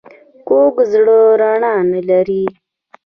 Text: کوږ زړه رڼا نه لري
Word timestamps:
کوږ 0.47 0.75
زړه 0.91 1.17
رڼا 1.39 1.73
نه 1.91 2.01
لري 2.09 2.43